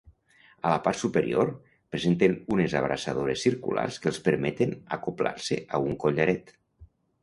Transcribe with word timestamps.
A 0.69 0.69
la 0.71 0.77
part 0.87 0.99
superior 1.01 1.51
presenten 1.95 2.35
unes 2.57 2.75
abraçadores 2.81 3.45
circulars 3.49 4.03
que 4.03 4.13
els 4.15 4.21
permeten 4.31 4.77
acoblar-se 5.01 5.65
a 5.81 5.87
un 5.91 5.99
collaret. 6.07 6.57